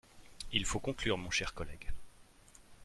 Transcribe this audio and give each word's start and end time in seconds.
Il 0.51 0.65
faut 0.65 0.79
conclure, 0.79 1.19
mon 1.19 1.29
cher 1.29 1.53
collègue. 1.53 1.91